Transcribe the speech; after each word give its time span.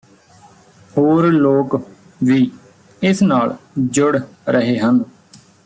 ਹੋਰ 0.97 1.25
ਲੋਕ 1.31 1.75
ਵੀ 2.23 2.49
ਇਸ 3.01 3.21
ਨਾਲ 3.23 3.55
ਜੁੜ 3.79 4.15
ਰਹੇ 4.49 4.77
ਹਨ 4.79 5.03